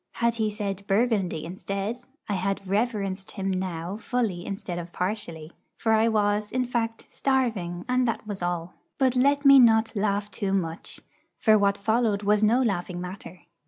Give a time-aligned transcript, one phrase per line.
[0.13, 1.95] Had he said 'Burgundy' instead,
[2.27, 5.51] I had reverenced him now fully instead of partially.
[5.77, 8.73] For I was, in fact, starving, and that was all.
[8.97, 11.01] But let me not laugh too much;
[11.37, 13.41] for what followed was no laughing matter.